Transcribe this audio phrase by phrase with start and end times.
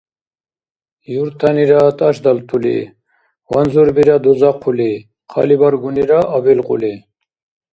[1.21, 2.77] Юртанира тӀашдалтули,
[3.51, 4.93] ванзурбира дузахъули,
[5.31, 6.93] хъалибаргунира абилкьули…